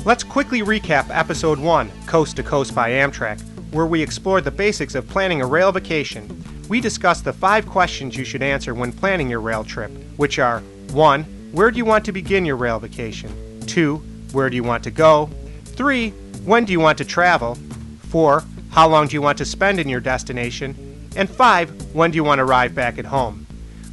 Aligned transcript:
Let's 0.04 0.24
quickly 0.24 0.62
recap 0.62 1.06
Episode 1.10 1.58
1, 1.58 1.91
Coast 2.06 2.36
to 2.36 2.42
Coast 2.42 2.74
by 2.74 2.91
Amtrak, 2.91 3.41
where 3.72 3.86
we 3.86 4.00
explored 4.00 4.44
the 4.44 4.50
basics 4.50 4.94
of 4.94 5.08
planning 5.08 5.42
a 5.42 5.46
rail 5.46 5.72
vacation. 5.72 6.42
We 6.69 6.80
discussed 6.80 7.24
the 7.24 7.32
five 7.32 7.66
questions 7.66 8.16
you 8.16 8.24
should 8.24 8.42
answer 8.42 8.74
when 8.74 8.92
planning 8.92 9.28
your 9.28 9.41
rail 9.41 9.64
trip, 9.64 9.91
which 10.16 10.38
are 10.38 10.60
1. 10.92 11.24
Where 11.52 11.70
do 11.70 11.78
you 11.78 11.84
want 11.84 12.04
to 12.06 12.12
begin 12.12 12.44
your 12.44 12.56
rail 12.56 12.78
vacation? 12.78 13.60
2. 13.66 13.96
Where 14.32 14.48
do 14.48 14.56
you 14.56 14.62
want 14.62 14.84
to 14.84 14.91
go? 14.91 15.28
3. 15.64 16.10
When 16.44 16.64
do 16.64 16.72
you 16.72 16.80
want 16.80 16.98
to 16.98 17.04
travel? 17.04 17.56
4. 18.08 18.44
How 18.70 18.88
long 18.88 19.08
do 19.08 19.14
you 19.14 19.22
want 19.22 19.38
to 19.38 19.44
spend 19.44 19.80
in 19.80 19.88
your 19.88 20.00
destination? 20.00 20.88
And 21.19 21.28
5. 21.28 21.97
When 21.97 22.12
do 22.12 22.16
you 22.16 22.22
want 22.22 22.38
to 22.38 22.44
arrive 22.44 22.77
back 22.77 22.97
at 22.97 23.05
home? 23.05 23.44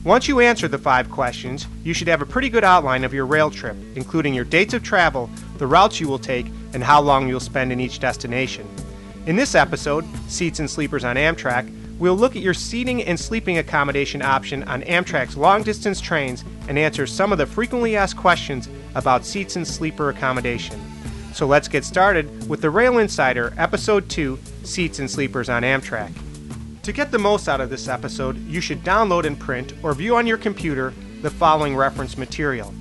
Once 0.04 0.28
you 0.28 0.40
answer 0.40 0.68
the 0.68 0.78
five 0.78 1.10
questions, 1.10 1.66
you 1.84 1.92
should 1.92 2.08
have 2.08 2.22
a 2.22 2.26
pretty 2.26 2.50
good 2.50 2.64
outline 2.64 3.04
of 3.04 3.16
your 3.16 3.26
rail 3.26 3.50
trip, 3.50 3.76
including 3.96 4.36
your 4.36 4.46
dates 4.46 4.76
of 4.76 4.84
travel, 4.84 5.28
the 5.58 5.66
routes 5.66 6.00
you 6.00 6.08
will 6.08 6.20
take, 6.20 6.46
and 6.74 6.84
how 6.84 7.02
long 7.02 7.28
you'll 7.28 7.40
spend 7.40 7.72
in 7.72 7.80
each 7.80 7.98
destination. 7.98 8.70
In 9.26 9.36
this 9.36 9.56
episode, 9.56 10.06
Seats 10.28 10.60
and 10.60 10.70
Sleepers 10.70 11.04
on 11.04 11.16
Amtrak, 11.16 11.68
we'll 11.98 12.16
look 12.16 12.36
at 12.36 12.44
your 12.44 12.54
seating 12.54 13.02
and 13.02 13.20
sleeping 13.20 13.58
accommodation 13.58 14.22
option 14.22 14.62
on 14.66 14.84
Amtrak's 14.84 15.36
long 15.36 15.64
distance 15.64 16.00
trains 16.00 16.44
and 16.68 16.78
answer 16.78 17.08
some 17.08 17.32
of 17.32 17.40
the 17.40 17.48
frequently 17.48 17.96
asked 17.96 18.18
questions 18.18 18.70
about 18.94 19.26
seats 19.26 19.56
and 19.56 19.68
sleeper 19.68 20.10
accommodation. 20.10 20.80
So 21.34 21.48
let's 21.48 21.68
get 21.68 21.86
started 21.86 22.48
with 22.48 22.62
the 22.62 22.70
Rail 22.70 23.00
Insider, 23.00 23.52
Episode 23.58 24.10
2 24.10 24.38
Seats 24.64 25.00
and 25.00 25.10
Sleepers 25.10 25.50
on 25.50 25.64
Amtrak. 25.64 26.12
To 26.86 26.94
get 26.94 27.12
the 27.12 27.18
most 27.18 27.50
out 27.50 27.62
of 27.62 27.72
this 27.72 27.88
episode, 27.88 28.38
you 28.46 28.62
should 28.62 28.84
download 28.84 29.26
and 29.26 29.40
print 29.40 29.74
or 29.82 29.96
view 29.96 30.16
on 30.18 30.28
your 30.28 30.38
computer 30.38 30.94
the 31.24 31.32
following 31.32 31.76
reference 31.76 32.16
material 32.16 32.72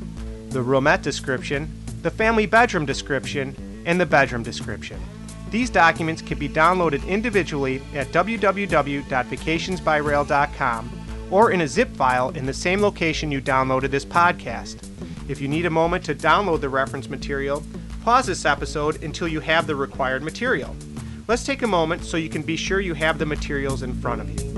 the 0.50 0.62
roomette 0.62 1.00
description, 1.00 1.72
the 2.02 2.10
family 2.10 2.44
bedroom 2.44 2.84
description, 2.84 3.56
and 3.86 3.98
the 3.98 4.04
bedroom 4.04 4.42
description. 4.42 5.00
These 5.50 5.70
documents 5.70 6.20
can 6.20 6.38
be 6.38 6.50
downloaded 6.50 7.08
individually 7.08 7.80
at 7.94 8.08
www.vacationsbyrail.com 8.08 11.06
or 11.30 11.50
in 11.50 11.62
a 11.62 11.66
zip 11.66 11.96
file 11.96 12.28
in 12.28 12.44
the 12.44 12.52
same 12.52 12.82
location 12.82 13.32
you 13.32 13.40
downloaded 13.40 13.90
this 13.90 14.04
podcast. 14.04 14.86
If 15.30 15.40
you 15.40 15.48
need 15.48 15.64
a 15.64 15.70
moment 15.70 16.04
to 16.04 16.14
download 16.14 16.60
the 16.60 16.68
reference 16.68 17.08
material, 17.08 17.62
pause 18.02 18.26
this 18.26 18.44
episode 18.44 19.02
until 19.02 19.28
you 19.28 19.40
have 19.40 19.66
the 19.66 19.74
required 19.74 20.22
material. 20.22 20.76
Let's 21.26 21.42
take 21.42 21.62
a 21.62 21.66
moment 21.66 22.04
so 22.04 22.18
you 22.18 22.28
can 22.28 22.42
be 22.42 22.54
sure 22.54 22.80
you 22.80 22.92
have 22.92 23.18
the 23.18 23.24
materials 23.24 23.82
in 23.82 23.94
front 23.94 24.20
of 24.20 24.28
you. 24.28 24.52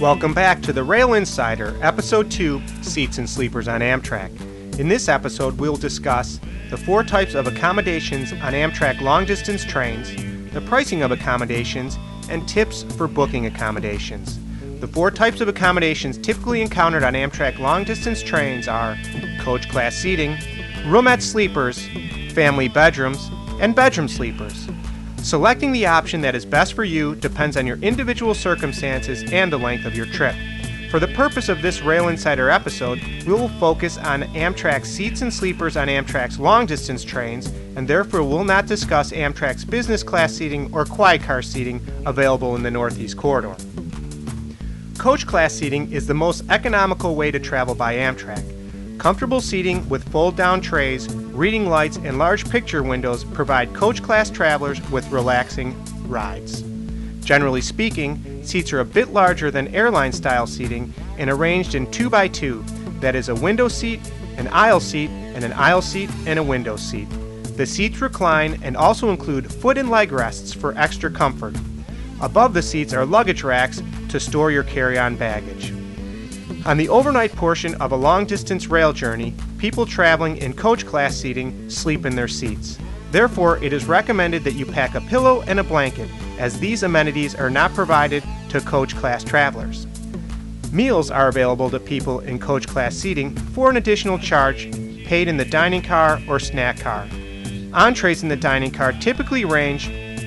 Welcome 0.00 0.32
back 0.32 0.62
to 0.62 0.72
the 0.72 0.82
Rail 0.82 1.12
Insider, 1.12 1.76
Episode 1.82 2.30
2 2.30 2.62
Seats 2.80 3.18
and 3.18 3.28
Sleepers 3.28 3.68
on 3.68 3.82
Amtrak. 3.82 4.30
In 4.78 4.88
this 4.88 5.06
episode, 5.06 5.58
we'll 5.58 5.76
discuss 5.76 6.40
the 6.70 6.78
four 6.78 7.04
types 7.04 7.34
of 7.34 7.46
accommodations 7.46 8.32
on 8.32 8.54
Amtrak 8.54 9.02
long 9.02 9.26
distance 9.26 9.66
trains, 9.66 10.14
the 10.54 10.62
pricing 10.62 11.02
of 11.02 11.10
accommodations, 11.10 11.98
and 12.30 12.48
tips 12.48 12.84
for 12.96 13.06
booking 13.06 13.44
accommodations. 13.44 14.38
The 14.80 14.88
four 14.88 15.10
types 15.10 15.42
of 15.42 15.48
accommodations 15.48 16.16
typically 16.16 16.62
encountered 16.62 17.02
on 17.02 17.12
Amtrak 17.12 17.58
long 17.58 17.84
distance 17.84 18.22
trains 18.22 18.66
are 18.66 18.96
coach 19.40 19.68
class 19.68 19.96
seating, 19.96 20.36
roomette 20.84 21.22
sleepers, 21.22 21.86
family 22.32 22.68
bedrooms, 22.68 23.30
and 23.60 23.74
bedroom 23.74 24.06
sleepers. 24.06 24.68
Selecting 25.22 25.72
the 25.72 25.86
option 25.86 26.20
that 26.20 26.34
is 26.34 26.46
best 26.46 26.74
for 26.74 26.84
you 26.84 27.14
depends 27.16 27.56
on 27.56 27.66
your 27.66 27.78
individual 27.78 28.34
circumstances 28.34 29.24
and 29.32 29.52
the 29.52 29.58
length 29.58 29.84
of 29.84 29.96
your 29.96 30.06
trip. 30.06 30.34
For 30.90 30.98
the 30.98 31.08
purpose 31.08 31.48
of 31.48 31.62
this 31.62 31.82
Rail 31.82 32.08
Insider 32.08 32.50
episode, 32.50 33.00
we 33.26 33.32
will 33.32 33.48
focus 33.60 33.96
on 33.96 34.22
Amtrak 34.34 34.84
seats 34.84 35.22
and 35.22 35.32
sleepers 35.32 35.76
on 35.76 35.88
Amtrak's 35.88 36.38
long 36.38 36.66
distance 36.66 37.04
trains, 37.04 37.46
and 37.76 37.86
therefore 37.86 38.24
will 38.24 38.44
not 38.44 38.66
discuss 38.66 39.12
Amtrak's 39.12 39.64
business 39.64 40.02
class 40.02 40.32
seating 40.32 40.72
or 40.74 40.84
quiet 40.84 41.22
car 41.22 41.42
seating 41.42 41.80
available 42.06 42.56
in 42.56 42.62
the 42.62 42.70
Northeast 42.70 43.16
Corridor. 43.16 43.54
Coach 44.98 45.26
class 45.26 45.54
seating 45.54 45.90
is 45.92 46.06
the 46.06 46.14
most 46.14 46.44
economical 46.50 47.14
way 47.14 47.30
to 47.30 47.38
travel 47.38 47.74
by 47.74 47.94
Amtrak. 47.94 48.59
Comfortable 49.00 49.40
seating 49.40 49.88
with 49.88 50.06
fold 50.10 50.36
down 50.36 50.60
trays, 50.60 51.08
reading 51.14 51.70
lights, 51.70 51.96
and 51.96 52.18
large 52.18 52.46
picture 52.50 52.82
windows 52.82 53.24
provide 53.24 53.72
coach 53.72 54.02
class 54.02 54.28
travelers 54.28 54.78
with 54.90 55.10
relaxing 55.10 55.74
rides. 56.06 56.62
Generally 57.24 57.62
speaking, 57.62 58.44
seats 58.44 58.74
are 58.74 58.80
a 58.80 58.84
bit 58.84 59.08
larger 59.08 59.50
than 59.50 59.74
airline 59.74 60.12
style 60.12 60.46
seating 60.46 60.92
and 61.16 61.30
arranged 61.30 61.74
in 61.74 61.90
2 61.90 62.10
by 62.10 62.28
2 62.28 62.62
that 63.00 63.14
is, 63.14 63.30
a 63.30 63.34
window 63.34 63.68
seat, 63.68 64.00
an 64.36 64.48
aisle 64.48 64.80
seat, 64.80 65.08
and 65.08 65.44
an 65.44 65.54
aisle 65.54 65.80
seat 65.80 66.10
and 66.26 66.38
a 66.38 66.42
window 66.42 66.76
seat. 66.76 67.08
The 67.56 67.64
seats 67.64 68.02
recline 68.02 68.60
and 68.62 68.76
also 68.76 69.08
include 69.08 69.50
foot 69.50 69.78
and 69.78 69.88
leg 69.88 70.12
rests 70.12 70.52
for 70.52 70.76
extra 70.76 71.10
comfort. 71.10 71.56
Above 72.20 72.52
the 72.52 72.60
seats 72.60 72.92
are 72.92 73.06
luggage 73.06 73.44
racks 73.44 73.82
to 74.10 74.20
store 74.20 74.50
your 74.50 74.64
carry 74.64 74.98
on 74.98 75.16
baggage. 75.16 75.72
On 76.66 76.76
the 76.76 76.90
overnight 76.90 77.32
portion 77.32 77.74
of 77.76 77.92
a 77.92 77.96
long 77.96 78.26
distance 78.26 78.66
rail 78.66 78.92
journey, 78.92 79.34
people 79.56 79.86
traveling 79.86 80.36
in 80.36 80.52
coach 80.52 80.84
class 80.84 81.16
seating 81.16 81.70
sleep 81.70 82.04
in 82.04 82.14
their 82.14 82.28
seats. 82.28 82.78
Therefore, 83.12 83.56
it 83.64 83.72
is 83.72 83.86
recommended 83.86 84.44
that 84.44 84.52
you 84.52 84.66
pack 84.66 84.94
a 84.94 85.00
pillow 85.00 85.40
and 85.42 85.58
a 85.58 85.64
blanket, 85.64 86.10
as 86.38 86.60
these 86.60 86.82
amenities 86.82 87.34
are 87.34 87.48
not 87.48 87.72
provided 87.72 88.22
to 88.50 88.60
coach 88.60 88.94
class 88.94 89.24
travelers. 89.24 89.86
Meals 90.70 91.10
are 91.10 91.28
available 91.28 91.70
to 91.70 91.80
people 91.80 92.20
in 92.20 92.38
coach 92.38 92.68
class 92.68 92.94
seating 92.94 93.34
for 93.34 93.70
an 93.70 93.78
additional 93.78 94.18
charge 94.18 94.70
paid 95.06 95.28
in 95.28 95.38
the 95.38 95.44
dining 95.46 95.82
car 95.82 96.20
or 96.28 96.38
snack 96.38 96.78
car. 96.78 97.08
Entrees 97.72 98.22
in 98.22 98.28
the 98.28 98.36
dining 98.36 98.70
car 98.70 98.92
typically 98.92 99.46
range 99.46 99.86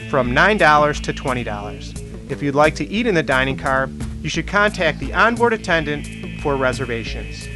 from 0.10 0.32
$9 0.32 1.02
to 1.04 1.14
$20. 1.14 2.32
If 2.32 2.42
you'd 2.42 2.56
like 2.56 2.74
to 2.76 2.88
eat 2.90 3.06
in 3.06 3.14
the 3.14 3.24
dining 3.24 3.58
car, 3.58 3.88
you 4.22 4.30
should 4.30 4.48
contact 4.48 5.00
the 5.00 5.14
onboard 5.14 5.54
attendant 5.54 6.23
for 6.44 6.58
reservations. 6.58 7.48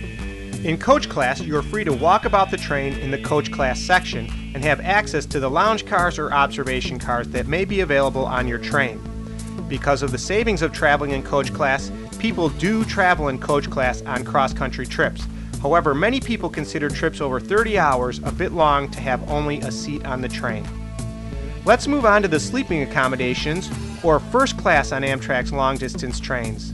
In 0.63 0.77
coach 0.77 1.09
class, 1.09 1.41
you 1.41 1.55
are 1.57 1.61
free 1.61 1.83
to 1.83 1.93
walk 1.93 2.23
about 2.23 2.49
the 2.49 2.57
train 2.57 2.93
in 2.93 3.11
the 3.11 3.21
coach 3.21 3.51
class 3.51 3.79
section 3.79 4.27
and 4.55 4.63
have 4.63 4.79
access 4.79 5.25
to 5.27 5.39
the 5.39 5.49
lounge 5.49 5.85
cars 5.85 6.17
or 6.17 6.33
observation 6.33 6.97
cars 6.97 7.27
that 7.27 7.47
may 7.47 7.65
be 7.65 7.81
available 7.81 8.25
on 8.25 8.47
your 8.47 8.57
train. 8.57 8.99
Because 9.67 10.01
of 10.01 10.11
the 10.11 10.17
savings 10.17 10.61
of 10.61 10.71
traveling 10.71 11.11
in 11.11 11.21
coach 11.21 11.53
class, 11.53 11.91
people 12.17 12.47
do 12.49 12.85
travel 12.85 13.27
in 13.27 13.37
coach 13.37 13.69
class 13.69 14.01
on 14.03 14.23
cross 14.23 14.53
country 14.53 14.85
trips. 14.85 15.27
However, 15.61 15.93
many 15.93 16.21
people 16.21 16.49
consider 16.49 16.89
trips 16.89 17.19
over 17.19 17.41
30 17.41 17.77
hours 17.77 18.19
a 18.23 18.31
bit 18.31 18.53
long 18.53 18.89
to 18.91 19.01
have 19.01 19.29
only 19.29 19.59
a 19.59 19.71
seat 19.71 20.05
on 20.05 20.21
the 20.21 20.29
train. 20.29 20.65
Let's 21.65 21.87
move 21.87 22.05
on 22.05 22.21
to 22.21 22.29
the 22.29 22.39
sleeping 22.39 22.83
accommodations, 22.83 23.69
or 24.01 24.21
first 24.21 24.57
class 24.57 24.93
on 24.93 25.01
Amtrak's 25.01 25.51
long 25.51 25.75
distance 25.75 26.19
trains. 26.19 26.73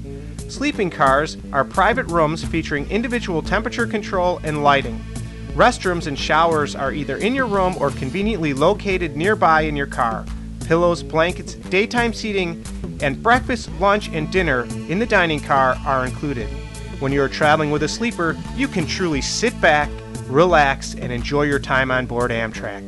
Sleeping 0.53 0.91
cars 0.91 1.35
are 1.51 1.65
private 1.65 2.05
rooms 2.11 2.43
featuring 2.43 2.87
individual 2.91 3.41
temperature 3.41 3.87
control 3.87 4.39
and 4.43 4.63
lighting. 4.63 5.03
Restrooms 5.55 6.05
and 6.05 6.17
showers 6.17 6.75
are 6.75 6.93
either 6.93 7.17
in 7.17 7.33
your 7.33 7.47
room 7.47 7.75
or 7.79 7.89
conveniently 7.89 8.53
located 8.53 9.17
nearby 9.17 9.61
in 9.61 9.75
your 9.75 9.87
car. 9.87 10.23
pillows, 10.65 11.01
blankets, 11.01 11.55
daytime 11.55 12.13
seating, 12.13 12.63
and 13.01 13.21
breakfast, 13.23 13.67
lunch, 13.79 14.09
and 14.09 14.31
dinner 14.31 14.65
in 14.87 14.99
the 14.99 15.07
dining 15.07 15.39
car 15.39 15.75
are 15.87 16.05
included. 16.05 16.47
When 16.99 17.11
you 17.11 17.23
are 17.23 17.27
traveling 17.27 17.71
with 17.71 17.81
a 17.81 17.87
sleeper, 17.87 18.37
you 18.55 18.67
can 18.67 18.85
truly 18.85 19.21
sit 19.21 19.59
back, 19.59 19.89
relax, 20.27 20.93
and 20.93 21.11
enjoy 21.11 21.43
your 21.43 21.59
time 21.59 21.89
on 21.89 22.05
board 22.05 22.29
Amtrak. 22.29 22.85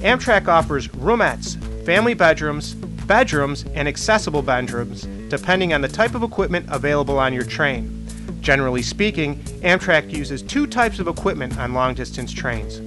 Amtrak 0.00 0.48
offers 0.48 0.88
roomettes, 0.88 1.62
family 1.84 2.14
bedrooms, 2.14 2.74
bedrooms, 3.06 3.66
and 3.74 3.86
accessible 3.86 4.42
bedrooms, 4.42 5.06
depending 5.28 5.72
on 5.72 5.80
the 5.80 5.88
type 5.88 6.14
of 6.14 6.22
equipment 6.22 6.66
available 6.70 7.18
on 7.18 7.32
your 7.32 7.44
train. 7.44 8.06
Generally 8.40 8.82
speaking, 8.82 9.36
Amtrak 9.62 10.10
uses 10.12 10.42
two 10.42 10.66
types 10.66 10.98
of 10.98 11.08
equipment 11.08 11.58
on 11.58 11.74
long 11.74 11.94
distance 11.94 12.32
trains 12.32 12.80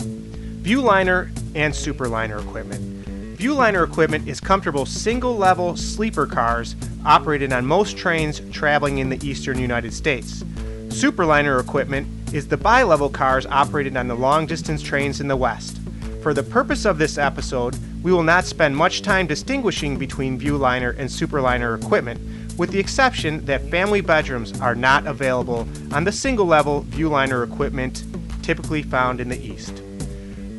Viewliner 0.64 1.28
and 1.56 1.74
Superliner 1.74 2.42
equipment. 2.42 3.38
Viewliner 3.38 3.84
equipment 3.88 4.28
is 4.28 4.40
comfortable 4.40 4.86
single 4.86 5.36
level 5.36 5.76
sleeper 5.76 6.28
cars 6.28 6.76
operated 7.06 7.52
on 7.52 7.66
most 7.66 7.98
trains 7.98 8.40
traveling 8.52 9.00
in 9.00 9.10
the 9.10 9.28
eastern 9.28 9.58
United 9.58 9.94
States. 9.94 10.44
Superliner 10.90 11.60
equipment 11.60 12.08
is 12.34 12.48
the 12.48 12.58
bi 12.58 12.84
level 12.84 13.10
cars 13.10 13.46
operated 13.48 13.98
on 13.98 14.08
the 14.08 14.16
long 14.16 14.46
distance 14.46 14.82
trains 14.82 15.20
in 15.20 15.28
the 15.28 15.36
West. 15.36 15.80
For 16.22 16.34
the 16.34 16.44
purpose 16.44 16.86
of 16.86 17.00
this 17.00 17.18
episode, 17.18 17.76
we 18.04 18.12
will 18.12 18.24
not 18.24 18.46
spend 18.46 18.76
much 18.76 19.02
time 19.02 19.28
distinguishing 19.28 19.98
between 19.98 20.40
Viewliner 20.40 20.98
and 20.98 21.10
Superliner 21.10 21.82
equipment 21.82 22.20
with 22.58 22.72
the 22.72 22.80
exception 22.80 23.46
that 23.46 23.70
family 23.70 24.02
bedrooms 24.02 24.60
are 24.60 24.76
not 24.76 25.06
available 25.08 25.68
on 25.92 26.04
the 26.04 26.12
single 26.12 26.46
level 26.46 26.84
Viewliner 26.90 27.44
equipment 27.44 28.04
typically 28.42 28.82
found 28.82 29.20
in 29.20 29.30
the 29.30 29.40
East. 29.40 29.82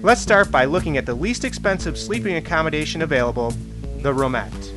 Let's 0.03 0.21
start 0.21 0.50
by 0.50 0.65
looking 0.65 0.97
at 0.97 1.06
the 1.06 1.15
least 1.15 1.44
expensive 1.44 1.99
sleeping 1.99 2.37
accommodation 2.37 3.03
available, 3.03 3.50
the 3.99 4.12
roomette. 4.12 4.71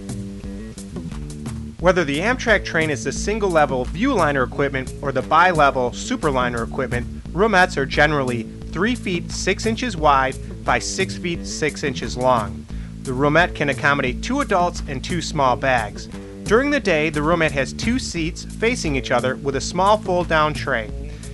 Whether 1.80 2.04
the 2.04 2.20
Amtrak 2.20 2.66
train 2.66 2.90
is 2.90 3.04
the 3.04 3.12
single 3.12 3.50
level 3.50 3.86
Viewliner 3.86 4.46
equipment 4.46 4.94
or 5.02 5.12
the 5.12 5.22
bi 5.22 5.52
level 5.52 5.92
Superliner 5.92 6.68
equipment, 6.68 7.06
roomettes 7.32 7.78
are 7.78 7.86
generally 7.86 8.44
3 8.72 8.96
feet 8.96 9.32
6 9.32 9.66
inches 9.66 9.96
wide 9.96 10.36
by 10.66 10.80
6 10.80 11.18
feet 11.18 11.46
6 11.46 11.84
inches 11.84 12.18
long. 12.18 12.66
The 13.04 13.12
roomette 13.12 13.56
can 13.56 13.70
accommodate 13.70 14.24
two 14.24 14.42
adults 14.42 14.82
and 14.88 15.04
two 15.04 15.22
small 15.22 15.56
bags. 15.56 16.08
During 16.44 16.72
the 16.72 16.80
day, 16.80 17.10
the 17.10 17.22
roomette 17.22 17.52
has 17.52 17.72
two 17.72 18.00
seats 18.00 18.44
facing 18.44 18.96
each 18.96 19.12
other 19.12 19.36
with 19.36 19.56
a 19.56 19.62
small 19.62 19.98
fold 19.98 20.28
down 20.28 20.54
tray. 20.54 20.90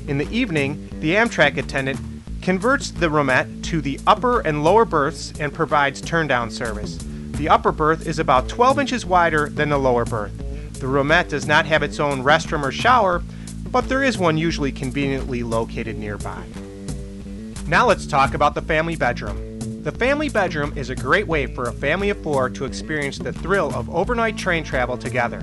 In 0.07 0.17
the 0.17 0.29
evening, 0.29 0.89
the 0.99 1.15
Amtrak 1.15 1.57
attendant 1.57 1.99
converts 2.41 2.91
the 2.91 3.09
roomette 3.09 3.63
to 3.63 3.81
the 3.81 3.99
upper 4.05 4.41
and 4.41 4.63
lower 4.63 4.83
berths 4.83 5.31
and 5.39 5.53
provides 5.53 6.01
turn 6.01 6.27
down 6.27 6.51
service. 6.51 6.97
The 7.37 7.49
upper 7.49 7.71
berth 7.71 8.07
is 8.07 8.19
about 8.19 8.49
12 8.49 8.79
inches 8.79 9.05
wider 9.05 9.49
than 9.49 9.69
the 9.69 9.77
lower 9.77 10.05
berth. 10.05 10.35
The 10.73 10.87
roomette 10.87 11.29
does 11.29 11.45
not 11.45 11.65
have 11.65 11.83
its 11.83 11.99
own 11.99 12.23
restroom 12.23 12.63
or 12.63 12.71
shower, 12.71 13.23
but 13.71 13.87
there 13.87 14.03
is 14.03 14.17
one 14.17 14.37
usually 14.37 14.71
conveniently 14.71 15.43
located 15.43 15.97
nearby. 15.97 16.43
Now 17.71 17.87
let's 17.87 18.05
talk 18.05 18.33
about 18.33 18.53
the 18.53 18.61
family 18.61 18.97
bedroom. 18.97 19.81
The 19.83 19.93
family 19.93 20.27
bedroom 20.27 20.73
is 20.75 20.89
a 20.89 20.95
great 20.95 21.25
way 21.25 21.45
for 21.45 21.69
a 21.69 21.71
family 21.71 22.09
of 22.09 22.21
four 22.21 22.49
to 22.49 22.65
experience 22.65 23.17
the 23.17 23.31
thrill 23.31 23.73
of 23.73 23.89
overnight 23.89 24.35
train 24.35 24.65
travel 24.65 24.97
together. 24.97 25.41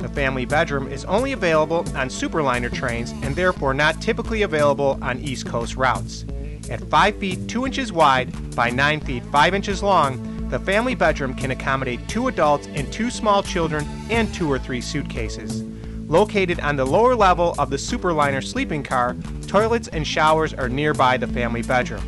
The 0.00 0.08
family 0.08 0.44
bedroom 0.44 0.88
is 0.88 1.04
only 1.04 1.30
available 1.30 1.86
on 1.94 2.08
Superliner 2.08 2.74
trains 2.74 3.12
and 3.22 3.36
therefore 3.36 3.74
not 3.74 4.02
typically 4.02 4.42
available 4.42 4.98
on 5.00 5.20
East 5.20 5.46
Coast 5.46 5.76
routes. 5.76 6.24
At 6.68 6.82
5 6.82 7.16
feet 7.16 7.48
2 7.48 7.66
inches 7.66 7.92
wide 7.92 8.56
by 8.56 8.70
9 8.70 8.98
feet 8.98 9.24
5 9.26 9.54
inches 9.54 9.80
long, 9.80 10.48
the 10.48 10.58
family 10.58 10.96
bedroom 10.96 11.32
can 11.32 11.52
accommodate 11.52 12.08
two 12.08 12.26
adults 12.26 12.66
and 12.74 12.92
two 12.92 13.08
small 13.08 13.40
children 13.40 13.86
and 14.10 14.34
two 14.34 14.50
or 14.50 14.58
three 14.58 14.80
suitcases. 14.80 15.62
Located 16.08 16.58
on 16.60 16.76
the 16.76 16.86
lower 16.86 17.14
level 17.14 17.54
of 17.58 17.68
the 17.68 17.76
Superliner 17.76 18.42
sleeping 18.42 18.82
car, 18.82 19.14
toilets 19.46 19.88
and 19.88 20.06
showers 20.06 20.54
are 20.54 20.68
nearby 20.68 21.18
the 21.18 21.26
family 21.26 21.60
bedroom. 21.60 22.02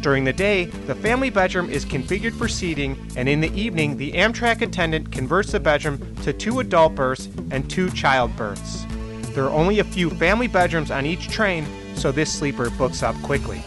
During 0.00 0.24
the 0.24 0.32
day, 0.32 0.64
the 0.64 0.96
family 0.96 1.30
bedroom 1.30 1.70
is 1.70 1.84
configured 1.84 2.34
for 2.34 2.48
seating, 2.48 2.96
and 3.16 3.28
in 3.28 3.40
the 3.40 3.52
evening, 3.54 3.96
the 3.96 4.12
Amtrak 4.12 4.62
attendant 4.62 5.12
converts 5.12 5.52
the 5.52 5.60
bedroom 5.60 6.16
to 6.22 6.32
two 6.32 6.58
adult 6.58 6.96
berths 6.96 7.28
and 7.52 7.70
two 7.70 7.88
child 7.90 8.36
berths. 8.36 8.84
There 9.32 9.44
are 9.44 9.50
only 9.50 9.78
a 9.78 9.84
few 9.84 10.10
family 10.10 10.48
bedrooms 10.48 10.90
on 10.90 11.06
each 11.06 11.28
train, 11.28 11.66
so 11.94 12.10
this 12.10 12.32
sleeper 12.32 12.70
books 12.70 13.04
up 13.04 13.14
quickly. 13.22 13.62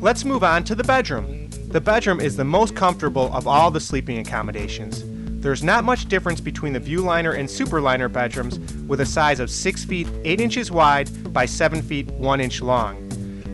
Let's 0.00 0.24
move 0.24 0.44
on 0.44 0.64
to 0.64 0.74
the 0.74 0.84
bedroom. 0.84 1.50
The 1.68 1.80
bedroom 1.80 2.20
is 2.20 2.36
the 2.36 2.44
most 2.44 2.74
comfortable 2.74 3.32
of 3.34 3.46
all 3.46 3.70
the 3.70 3.80
sleeping 3.80 4.18
accommodations. 4.18 5.04
There's 5.44 5.62
not 5.62 5.84
much 5.84 6.06
difference 6.06 6.40
between 6.40 6.72
the 6.72 6.80
Viewliner 6.80 7.38
and 7.38 7.46
Superliner 7.46 8.10
bedrooms, 8.10 8.58
with 8.86 9.02
a 9.02 9.04
size 9.04 9.40
of 9.40 9.50
6 9.50 9.84
feet 9.84 10.08
8 10.24 10.40
inches 10.40 10.72
wide 10.72 11.34
by 11.34 11.44
7 11.44 11.82
feet 11.82 12.10
1 12.12 12.40
inch 12.40 12.62
long. 12.62 13.06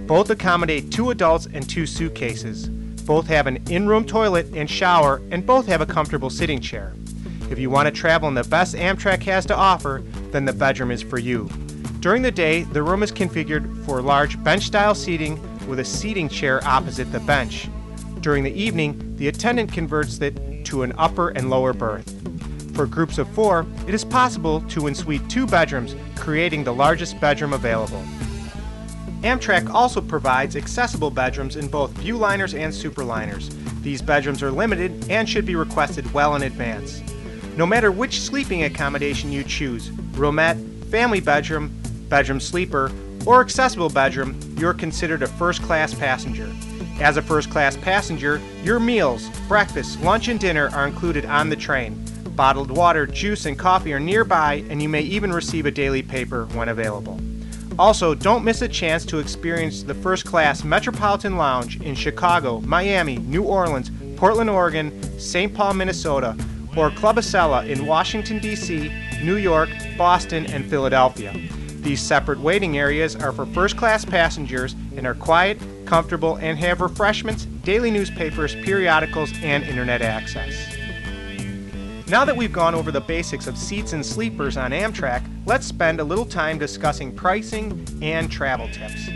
Both 0.07 0.31
accommodate 0.31 0.93
two 0.93 1.11
adults 1.11 1.49
and 1.53 1.69
two 1.69 1.87
suitcases. 1.87 2.69
Both 2.69 3.27
have 3.27 3.49
an 3.49 3.57
in 3.69 3.89
room 3.89 4.05
toilet 4.05 4.47
and 4.55 4.71
shower, 4.71 5.21
and 5.33 5.45
both 5.45 5.67
have 5.67 5.81
a 5.81 5.87
comfortable 5.87 6.31
sitting 6.31 6.61
chair. 6.61 6.95
If 7.51 7.59
you 7.59 7.71
want 7.71 7.87
to 7.87 7.91
travel 7.91 8.29
in 8.29 8.35
the 8.35 8.45
best 8.45 8.77
Amtrak 8.77 9.25
has 9.25 9.45
to 9.47 9.57
offer, 9.57 10.05
then 10.31 10.45
the 10.45 10.53
bedroom 10.53 10.93
is 10.93 11.03
for 11.03 11.19
you. 11.19 11.51
During 11.99 12.23
the 12.23 12.31
day, 12.31 12.63
the 12.63 12.85
room 12.85 13.03
is 13.03 13.11
configured 13.11 13.85
for 13.85 14.01
large 14.01 14.41
bench 14.45 14.63
style 14.63 14.95
seating 14.95 15.41
with 15.67 15.81
a 15.81 15.85
seating 15.85 16.29
chair 16.29 16.65
opposite 16.65 17.11
the 17.11 17.19
bench. 17.19 17.69
During 18.21 18.45
the 18.45 18.53
evening, 18.53 19.17
the 19.17 19.27
attendant 19.27 19.73
converts 19.73 20.21
it 20.21 20.39
to 20.65 20.83
an 20.83 20.93
upper 20.99 21.31
and 21.31 21.51
lower 21.51 21.73
berth. 21.73 22.09
For 22.75 22.87
groups 22.87 23.19
of 23.19 23.29
four, 23.35 23.67
it 23.87 23.95
is 23.95 24.05
possible 24.05 24.61
to 24.63 24.87
ensuite 24.87 25.29
two 25.29 25.47
bedrooms, 25.47 25.95
creating 26.17 26.65
the 26.65 26.73
largest 26.73 27.21
bedroom 27.21 27.53
available. 27.53 28.03
Amtrak 29.23 29.69
also 29.69 30.01
provides 30.01 30.57
accessible 30.57 31.11
bedrooms 31.11 31.57
in 31.57 31.69
both 31.69 31.93
Viewliners 31.95 32.59
and 32.59 32.73
Superliners. 32.73 33.51
These 33.83 34.01
bedrooms 34.01 34.43
are 34.43 34.51
limited 34.51 35.11
and 35.11 35.29
should 35.29 35.45
be 35.45 35.57
requested 35.57 36.11
well 36.15 36.37
in 36.37 36.43
advance. 36.43 37.03
No 37.57 37.67
matter 37.67 37.93
which 37.93 38.21
sleeping 38.21 38.63
accommodation 38.63 39.31
you 39.31 39.45
choose 39.45 39.91
roomette, 40.13 40.59
family 40.87 41.21
bedroom, 41.21 41.71
bedroom 42.09 42.41
sleeper, 42.41 42.91
or 43.27 43.43
accessible 43.43 43.91
bedroom 43.91 44.39
you're 44.57 44.73
considered 44.73 45.23
a 45.23 45.27
first 45.27 45.63
class 45.63 45.93
passenger. 45.93 46.51
As 47.01 47.17
a 47.17 47.23
first 47.23 47.49
class 47.49 47.79
passenger, 47.79 48.43
your 48.63 48.79
meals, 48.79 49.31
breakfast, 49.49 49.99
lunch, 50.03 50.29
and 50.29 50.39
dinner 50.39 50.69
are 50.69 50.87
included 50.87 51.25
on 51.25 51.49
the 51.49 51.57
train. 51.57 52.05
Bottled 52.37 52.71
water, 52.71 53.07
juice, 53.07 53.47
and 53.47 53.59
coffee 53.59 53.95
are 53.95 54.01
nearby, 54.01 54.65
and 54.69 54.83
you 54.83 54.89
may 54.89 55.01
even 55.01 55.33
receive 55.33 55.65
a 55.65 55.71
daily 55.71 56.03
paper 56.03 56.45
when 56.53 56.69
available. 56.69 57.19
Also, 57.79 58.15
don't 58.15 58.45
miss 58.45 58.61
a 58.61 58.69
chance 58.69 59.07
to 59.07 59.19
experience 59.19 59.83
the 59.83 59.95
first 59.95 60.27
class 60.27 60.63
Metropolitan 60.63 61.39
Lounge 61.39 61.81
in 61.81 61.95
Chicago, 61.95 62.61
Miami, 62.61 63.17
New 63.17 63.45
Orleans, 63.45 63.91
Portland, 64.17 64.51
Oregon, 64.51 65.19
St. 65.19 65.55
Paul, 65.55 65.73
Minnesota, 65.73 66.37
or 66.77 66.91
Club 66.91 67.17
Acela 67.17 67.67
in 67.67 67.87
Washington, 67.87 68.39
D.C., 68.41 68.93
New 69.23 69.37
York, 69.37 69.71
Boston, 69.97 70.45
and 70.47 70.69
Philadelphia. 70.69 71.35
These 71.81 72.03
separate 72.03 72.41
waiting 72.41 72.77
areas 72.77 73.17
are 73.17 73.33
for 73.33 73.47
first 73.47 73.79
class 73.79 74.05
passengers 74.05 74.75
and 74.97 75.07
are 75.07 75.15
quiet, 75.15 75.59
comfortable, 75.91 76.37
and 76.37 76.57
have 76.57 76.81
refreshments, 76.81 77.47
daily 77.65 77.91
newspapers, 77.91 78.55
periodicals, 78.55 79.33
and 79.43 79.65
internet 79.65 80.01
access. 80.01 80.55
Now 82.07 82.25
that 82.25 82.37
we've 82.37 82.53
gone 82.53 82.77
over 82.77 82.93
the 82.93 83.01
basics 83.01 83.49
of 83.49 83.59
seats 83.59 83.93
and 83.93 84.07
sleepers 84.07 84.57
on 84.57 84.71
Amtrak, 84.71 85.29
let's 85.47 85.67
spend 85.67 85.99
a 85.99 86.05
little 86.05 86.25
time 86.25 86.61
discussing 86.61 87.13
pricing 87.13 87.85
and 88.03 88.31
travel 88.31 88.69
tips. 88.69 89.09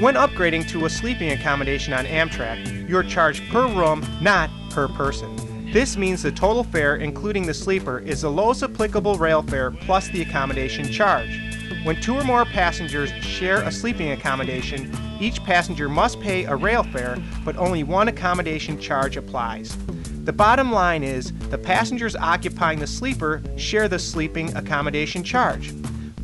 When 0.00 0.14
upgrading 0.14 0.68
to 0.70 0.86
a 0.86 0.90
sleeping 0.90 1.30
accommodation 1.30 1.92
on 1.92 2.06
Amtrak, 2.06 2.88
you're 2.88 3.04
charged 3.04 3.48
per 3.48 3.68
room, 3.68 4.04
not 4.20 4.50
per 4.70 4.88
person. 4.88 5.36
This 5.72 5.96
means 5.96 6.22
the 6.22 6.32
total 6.32 6.64
fare, 6.64 6.96
including 6.96 7.46
the 7.46 7.54
sleeper, 7.54 8.00
is 8.00 8.22
the 8.22 8.30
lowest 8.30 8.64
applicable 8.64 9.16
rail 9.16 9.42
fare 9.42 9.70
plus 9.70 10.08
the 10.08 10.22
accommodation 10.22 10.90
charge. 10.90 11.40
When 11.84 12.00
two 12.00 12.16
or 12.16 12.24
more 12.24 12.44
passengers 12.44 13.10
share 13.24 13.62
a 13.62 13.70
sleeping 13.70 14.10
accommodation, 14.10 14.90
each 15.20 15.42
passenger 15.44 15.88
must 15.88 16.20
pay 16.20 16.44
a 16.44 16.56
rail 16.56 16.82
fare, 16.82 17.16
but 17.44 17.56
only 17.56 17.82
one 17.82 18.08
accommodation 18.08 18.78
charge 18.78 19.16
applies. 19.16 19.76
The 20.24 20.32
bottom 20.32 20.72
line 20.72 21.02
is 21.02 21.32
the 21.50 21.58
passengers 21.58 22.16
occupying 22.16 22.80
the 22.80 22.86
sleeper 22.86 23.42
share 23.56 23.88
the 23.88 23.98
sleeping 23.98 24.54
accommodation 24.56 25.22
charge. 25.22 25.72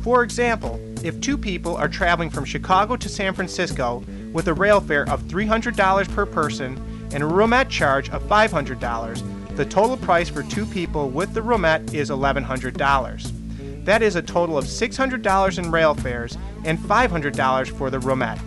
For 0.01 0.23
example, 0.23 0.79
if 1.03 1.21
two 1.21 1.37
people 1.37 1.77
are 1.77 1.87
traveling 1.87 2.29
from 2.29 2.43
Chicago 2.43 2.97
to 2.97 3.07
San 3.07 3.33
Francisco 3.33 4.03
with 4.33 4.47
a 4.47 4.53
rail 4.53 4.81
fare 4.81 5.09
of 5.09 5.21
$300 5.23 6.13
per 6.13 6.25
person 6.25 6.77
and 7.13 7.23
a 7.23 7.27
roomette 7.27 7.69
charge 7.69 8.09
of 8.09 8.23
$500, 8.23 9.55
the 9.55 9.65
total 9.65 9.97
price 9.97 10.29
for 10.29 10.43
two 10.43 10.65
people 10.65 11.09
with 11.09 11.33
the 11.33 11.41
roomette 11.41 11.93
is 11.93 12.09
$1,100. 12.09 13.85
That 13.85 14.01
is 14.01 14.15
a 14.15 14.21
total 14.21 14.57
of 14.57 14.65
$600 14.65 15.57
in 15.57 15.71
rail 15.71 15.93
fares 15.93 16.37
and 16.65 16.77
$500 16.79 17.67
for 17.77 17.89
the 17.89 17.99
roomette. 17.99 18.41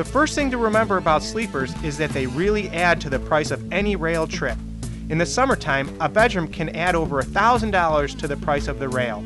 The 0.00 0.06
first 0.06 0.34
thing 0.34 0.50
to 0.50 0.56
remember 0.56 0.96
about 0.96 1.22
sleepers 1.22 1.74
is 1.82 1.98
that 1.98 2.08
they 2.12 2.26
really 2.26 2.70
add 2.70 3.02
to 3.02 3.10
the 3.10 3.18
price 3.18 3.50
of 3.50 3.70
any 3.70 3.96
rail 3.96 4.26
trip. 4.26 4.56
In 5.10 5.18
the 5.18 5.26
summertime, 5.26 5.94
a 6.00 6.08
bedroom 6.08 6.48
can 6.48 6.70
add 6.70 6.94
over 6.94 7.22
$1,000 7.22 8.18
to 8.18 8.26
the 8.26 8.38
price 8.38 8.66
of 8.66 8.78
the 8.78 8.88
rail, 8.88 9.22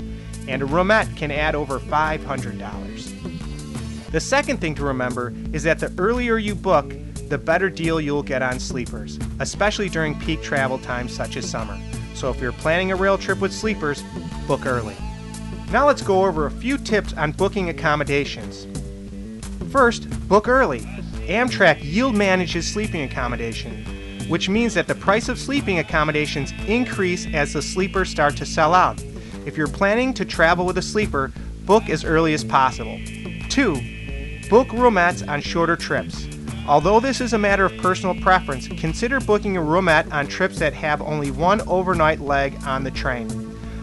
and 0.49 0.63
a 0.63 0.67
roomette 0.67 1.17
can 1.17 1.31
add 1.31 1.55
over 1.55 1.79
$500. 1.79 4.11
The 4.11 4.19
second 4.19 4.61
thing 4.61 4.75
to 4.75 4.83
remember 4.83 5.33
is 5.53 5.63
that 5.63 5.79
the 5.79 5.95
earlier 5.97 6.39
you 6.39 6.57
book, 6.57 6.93
the 7.29 7.39
better 7.39 7.71
deal 7.71 8.01
you'll 8.01 8.25
get 8.25 8.43
on 8.43 8.59
sleepers, 8.59 9.21
especially 9.39 9.89
during 9.89 10.19
peak 10.19 10.43
travel 10.43 10.81
times 10.81 11.15
such 11.15 11.37
as 11.37 11.49
summer. 11.49 11.81
So 12.15 12.31
if 12.31 12.41
you're 12.41 12.51
planning 12.51 12.91
a 12.91 12.97
rail 12.97 13.17
trip 13.17 13.39
with 13.39 13.53
sleepers, 13.53 14.03
book 14.49 14.67
early. 14.67 14.97
Now 15.71 15.87
let's 15.87 16.03
go 16.03 16.25
over 16.25 16.47
a 16.47 16.51
few 16.51 16.79
tips 16.79 17.13
on 17.13 17.31
booking 17.31 17.69
accommodations. 17.69 18.67
First, 19.75 20.09
book 20.29 20.47
early. 20.47 20.83
Amtrak 21.27 21.83
yield 21.83 22.15
manages 22.15 22.65
sleeping 22.65 23.03
accommodation, 23.03 23.85
which 24.29 24.49
means 24.49 24.73
that 24.75 24.87
the 24.87 24.95
price 24.95 25.29
of 25.29 25.37
sleeping 25.37 25.81
accommodations 25.81 26.53
increase 26.69 27.27
as 27.35 27.55
the 27.55 27.61
sleepers 27.61 28.09
start 28.09 28.37
to 28.37 28.47
sell 28.47 28.73
out. 28.73 29.03
If 29.47 29.57
you're 29.57 29.67
planning 29.67 30.15
to 30.15 30.25
travel 30.25 30.65
with 30.65 30.79
a 30.79 30.83
sleeper, 30.83 31.33
book 31.65 31.89
as 31.89 32.05
early 32.05 32.35
as 32.35 32.45
possible. 32.45 33.01
2. 33.49 34.49
Book 34.49 34.69
roomettes 34.69 35.29
on 35.29 35.41
shorter 35.41 35.75
trips. 35.75 36.29
Although 36.69 37.01
this 37.01 37.21
is 37.21 37.33
a 37.33 37.39
matter 37.39 37.65
of 37.65 37.77
personal 37.79 38.15
preference, 38.15 38.69
consider 38.69 39.19
booking 39.19 39.57
a 39.57 39.61
roomette 39.61 40.13
on 40.13 40.29
trips 40.29 40.61
that 40.61 40.73
have 40.75 41.03
only 41.03 41.33
one 41.33 41.61
overnight 41.63 42.21
leg 42.21 42.55
on 42.65 42.85
the 42.85 42.93
train. 42.93 43.29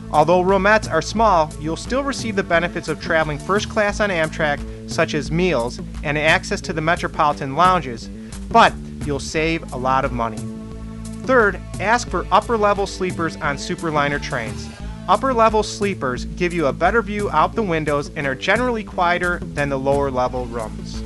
Although 0.10 0.42
roomettes 0.42 0.90
are 0.90 1.02
small, 1.02 1.52
you'll 1.60 1.76
still 1.76 2.06
receive 2.06 2.38
the 2.38 2.44
benefits 2.44 2.88
of 2.88 3.02
traveling 3.02 3.40
first 3.40 3.68
class 3.68 4.00
on 4.00 4.10
Amtrak, 4.10 4.62
such 4.92 5.14
as 5.14 5.32
meals 5.32 5.80
and 6.04 6.18
access 6.18 6.62
to 6.62 6.74
the 6.74 6.82
metropolitan 6.82 7.56
lounges, 7.56 8.08
but 8.50 8.74
you'll 9.06 9.20
save 9.20 9.72
a 9.74 9.78
lot 9.78 10.06
of 10.06 10.12
money. 10.12 10.38
Third, 11.24 11.60
ask 11.80 12.10
for 12.10 12.26
upper 12.32 12.58
level 12.58 12.86
sleepers 12.86 13.36
on 13.38 13.56
Superliner 13.56 14.22
trains. 14.22 14.68
Upper 15.08 15.34
level 15.34 15.64
sleepers 15.64 16.26
give 16.26 16.54
you 16.54 16.68
a 16.68 16.74
better 16.74 17.02
view 17.02 17.30
out 17.32 17.56
the 17.56 17.64
windows 17.64 18.12
and 18.16 18.28
are 18.28 18.36
generally 18.36 18.84
quieter 18.84 19.40
than 19.40 19.70
the 19.70 19.80
lower 19.80 20.12
level 20.12 20.46
rooms. 20.46 21.04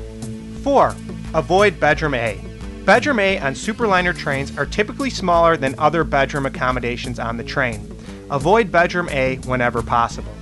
4. 0.63 0.95
Avoid 1.33 1.79
Bedroom 1.79 2.13
A. 2.13 2.39
Bedroom 2.85 3.19
A 3.19 3.39
on 3.39 3.53
Superliner 3.53 4.15
trains 4.15 4.55
are 4.57 4.65
typically 4.65 5.09
smaller 5.09 5.57
than 5.57 5.73
other 5.79 6.03
bedroom 6.03 6.45
accommodations 6.45 7.19
on 7.19 7.37
the 7.37 7.43
train. 7.43 7.91
Avoid 8.29 8.71
Bedroom 8.71 9.09
A 9.09 9.37
whenever 9.45 9.81
possible. 9.81 10.33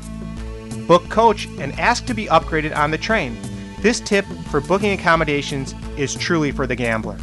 Book 0.88 1.08
coach 1.10 1.48
and 1.60 1.78
ask 1.80 2.06
to 2.06 2.13
be 2.13 2.25
upgraded 2.25 2.75
on 2.75 2.92
the 2.92 2.98
train. 2.98 3.38
This 3.80 4.00
tip 4.00 4.25
for 4.50 4.60
booking 4.60 4.92
accommodations 4.92 5.74
is 5.98 6.13
truly 6.13 6.52
for 6.52 6.68
the 6.68 6.75
gambler. 6.75 7.18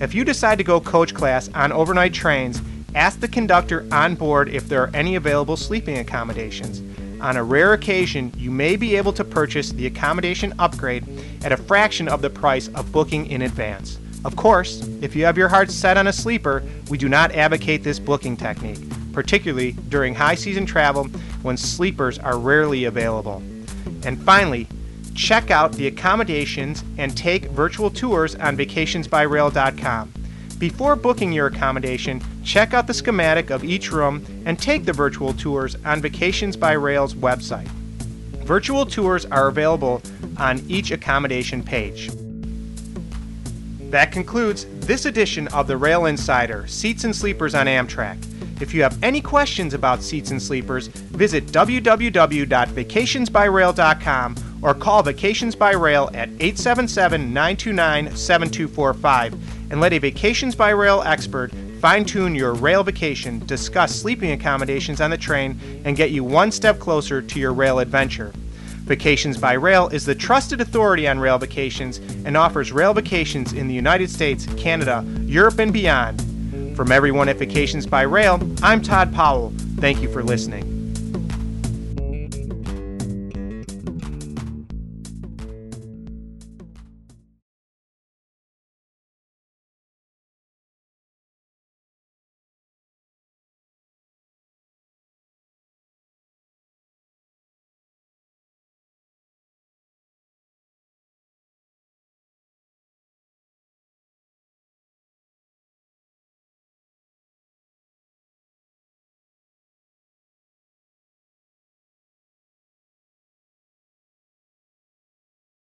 If 0.00 0.14
you 0.14 0.24
decide 0.24 0.58
to 0.58 0.64
go 0.64 0.80
coach 0.80 1.14
class 1.14 1.50
on 1.54 1.72
overnight 1.72 2.14
trains, 2.14 2.62
ask 2.94 3.20
the 3.20 3.28
conductor 3.28 3.86
on 3.92 4.14
board 4.14 4.48
if 4.48 4.68
there 4.68 4.82
are 4.82 4.90
any 4.94 5.16
available 5.16 5.56
sleeping 5.56 5.98
accommodations. 5.98 6.82
On 7.20 7.36
a 7.36 7.44
rare 7.44 7.74
occasion, 7.74 8.32
you 8.36 8.50
may 8.50 8.76
be 8.76 8.96
able 8.96 9.12
to 9.12 9.24
purchase 9.24 9.70
the 9.70 9.86
accommodation 9.86 10.52
upgrade 10.58 11.06
at 11.44 11.52
a 11.52 11.56
fraction 11.56 12.08
of 12.08 12.20
the 12.20 12.30
price 12.30 12.68
of 12.68 12.90
booking 12.92 13.26
in 13.26 13.42
advance. 13.42 13.98
Of 14.24 14.36
course, 14.36 14.86
if 15.00 15.14
you 15.14 15.24
have 15.24 15.38
your 15.38 15.48
heart 15.48 15.70
set 15.70 15.96
on 15.96 16.06
a 16.06 16.12
sleeper, 16.12 16.62
we 16.88 16.98
do 16.98 17.08
not 17.08 17.32
advocate 17.32 17.84
this 17.84 17.98
booking 17.98 18.36
technique, 18.36 18.80
particularly 19.12 19.72
during 19.88 20.14
high 20.14 20.34
season 20.34 20.66
travel 20.66 21.08
when 21.42 21.56
sleepers 21.56 22.18
are 22.18 22.38
rarely 22.38 22.84
available. 22.84 23.42
And 24.04 24.22
finally, 24.22 24.68
check 25.14 25.50
out 25.50 25.72
the 25.72 25.86
accommodations 25.86 26.84
and 26.98 27.16
take 27.16 27.46
virtual 27.46 27.90
tours 27.90 28.34
on 28.36 28.56
vacationsbyrail.com. 28.56 30.12
Before 30.58 30.94
booking 30.94 31.32
your 31.32 31.48
accommodation, 31.48 32.22
check 32.44 32.72
out 32.72 32.86
the 32.86 32.94
schematic 32.94 33.50
of 33.50 33.64
each 33.64 33.90
room 33.90 34.24
and 34.46 34.56
take 34.56 34.84
the 34.84 34.92
virtual 34.92 35.32
tours 35.32 35.76
on 35.84 36.00
Vacations 36.00 36.56
by 36.56 36.72
Rail's 36.72 37.14
website. 37.14 37.66
Virtual 38.44 38.86
tours 38.86 39.26
are 39.26 39.48
available 39.48 40.00
on 40.36 40.60
each 40.68 40.92
accommodation 40.92 41.64
page. 41.64 42.10
That 43.90 44.12
concludes 44.12 44.66
this 44.86 45.04
edition 45.04 45.48
of 45.48 45.66
the 45.66 45.76
Rail 45.76 46.06
Insider 46.06 46.66
Seats 46.68 47.04
and 47.04 47.14
Sleepers 47.14 47.54
on 47.54 47.66
Amtrak. 47.66 48.18
If 48.60 48.74
you 48.74 48.82
have 48.82 48.98
any 49.02 49.20
questions 49.20 49.74
about 49.74 50.02
seats 50.02 50.30
and 50.30 50.42
sleepers, 50.42 50.86
visit 50.88 51.46
www.vacationsbyrail.com 51.46 54.36
or 54.62 54.74
call 54.74 55.02
Vacations 55.02 55.56
by 55.56 55.72
Rail 55.72 56.08
at 56.14 56.28
877 56.28 57.32
929 57.32 58.16
7245 58.16 59.72
and 59.72 59.80
let 59.80 59.92
a 59.92 59.98
Vacations 59.98 60.54
by 60.54 60.70
Rail 60.70 61.02
expert 61.02 61.52
fine 61.82 62.04
tune 62.04 62.32
your 62.32 62.54
rail 62.54 62.84
vacation, 62.84 63.44
discuss 63.46 63.92
sleeping 63.92 64.30
accommodations 64.30 65.00
on 65.00 65.10
the 65.10 65.18
train, 65.18 65.58
and 65.84 65.96
get 65.96 66.12
you 66.12 66.22
one 66.22 66.52
step 66.52 66.78
closer 66.78 67.20
to 67.20 67.40
your 67.40 67.52
rail 67.52 67.80
adventure. 67.80 68.30
Vacations 68.84 69.36
by 69.36 69.54
Rail 69.54 69.88
is 69.88 70.06
the 70.06 70.14
trusted 70.14 70.60
authority 70.60 71.08
on 71.08 71.18
rail 71.18 71.38
vacations 71.38 71.98
and 72.24 72.36
offers 72.36 72.70
rail 72.70 72.94
vacations 72.94 73.52
in 73.52 73.66
the 73.66 73.74
United 73.74 74.10
States, 74.10 74.46
Canada, 74.56 75.04
Europe, 75.22 75.58
and 75.58 75.72
beyond. 75.72 76.20
From 76.74 76.90
everyone 76.90 77.28
at 77.28 77.36
Vacations 77.36 77.86
by 77.86 78.02
Rail, 78.02 78.40
I'm 78.62 78.80
Todd 78.80 79.12
Powell. 79.12 79.52
Thank 79.76 80.00
you 80.00 80.10
for 80.10 80.22
listening. 80.22 80.71